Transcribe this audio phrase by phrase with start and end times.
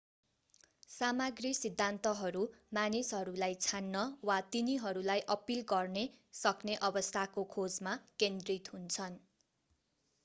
[0.91, 2.41] सामग्री सिद्धान्तहरू
[2.77, 6.07] मानिसहरूलाई छान्न वा तिनीहरूलाई अपील गर्ने
[6.39, 9.23] सक्ने अवस्थाको खोजमा केन्द्रित हुन्छन्